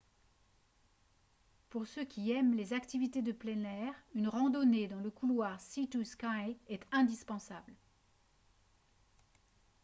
[1.69, 5.87] pour ceux qui aiment les activités de plein air une randonnée dans le couloir sea
[5.87, 7.75] to sky est indispensable